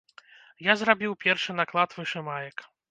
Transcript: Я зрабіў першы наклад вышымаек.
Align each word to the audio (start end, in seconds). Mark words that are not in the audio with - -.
Я 0.71 0.77
зрабіў 0.81 1.13
першы 1.27 1.51
наклад 1.61 1.89
вышымаек. 2.01 2.71